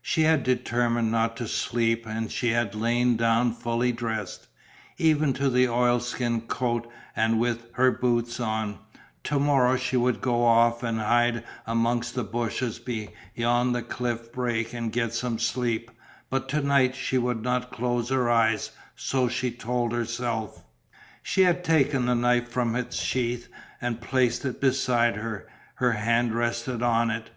She 0.00 0.22
had 0.22 0.44
determined 0.44 1.10
not 1.10 1.36
to 1.38 1.48
sleep 1.48 2.06
and 2.06 2.30
she 2.30 2.50
had 2.50 2.72
lain 2.72 3.16
down 3.16 3.52
fully 3.52 3.90
dressed; 3.90 4.46
even 4.96 5.32
to 5.32 5.50
the 5.50 5.68
oilskin 5.68 6.42
coat 6.42 6.86
and 7.16 7.40
with 7.40 7.66
her 7.72 7.90
boots 7.90 8.38
on; 8.38 8.78
to 9.24 9.40
morrow 9.40 9.76
she 9.76 9.96
would 9.96 10.20
go 10.20 10.44
off 10.44 10.84
and 10.84 11.00
hide 11.00 11.42
amongst 11.66 12.14
the 12.14 12.22
bushes 12.22 12.78
beyond 12.78 13.74
the 13.74 13.82
cliff 13.82 14.30
break 14.32 14.72
and 14.72 14.92
get 14.92 15.14
some 15.14 15.40
sleep, 15.40 15.90
but 16.30 16.48
to 16.50 16.60
night 16.60 16.94
she 16.94 17.18
would 17.18 17.42
not 17.42 17.72
close 17.72 18.10
her 18.10 18.30
eyes; 18.30 18.70
so 18.94 19.26
she 19.28 19.50
told 19.50 19.90
herself. 19.92 20.62
She 21.24 21.42
had 21.42 21.64
taken 21.64 22.06
the 22.06 22.14
knife 22.14 22.48
from 22.48 22.76
its 22.76 22.98
sheath 23.02 23.48
and 23.80 24.00
placed 24.00 24.44
it 24.44 24.60
beside 24.60 25.16
her, 25.16 25.48
her 25.74 25.94
hand 25.94 26.34
rested 26.36 26.84
on 26.84 27.10
it. 27.10 27.30